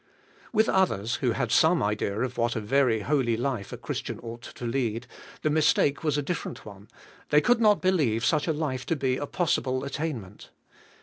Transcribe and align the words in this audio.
With 0.51 0.67
others, 0.67 1.17
who 1.17 1.33
had 1.33 1.51
some 1.51 1.83
idea 1.83 2.21
of 2.21 2.35
what 2.35 2.55
a 2.55 2.59
very 2.59 3.01
holy 3.01 3.37
life 3.37 3.71
a 3.71 3.77
Christian 3.77 4.17
ought 4.21 4.41
to 4.41 4.65
lead, 4.65 5.05
the 5.43 5.51
mistake 5.51 6.03
was 6.03 6.17
a 6.17 6.23
different 6.23 6.65
one: 6.65 6.87
they 7.29 7.39
could 7.39 7.61
not 7.61 7.83
believe 7.83 8.25
such 8.25 8.47
a 8.47 8.51
life 8.53 8.87
to 8.87 8.95
be 8.95 9.17
a 9.17 9.27
possible 9.27 9.83
attainment. 9.83 10.49